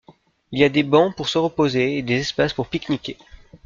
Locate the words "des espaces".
2.01-2.53